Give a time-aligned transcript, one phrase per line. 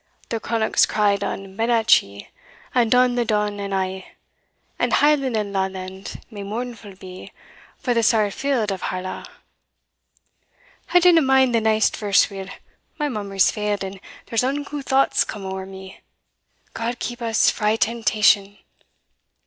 [0.29, 2.29] "The cronach's cried on Bennachie,
[2.73, 4.07] And doun the Don and a',
[4.79, 7.31] And hieland and lawland may mournfu' be
[7.77, 9.25] For the sair field of Harlaw.
[10.91, 12.47] I dinna mind the neist verse weel
[12.97, 16.01] my memory's failed, and theres unco thoughts come ower me
[16.73, 18.57] God keep us frae temptation!"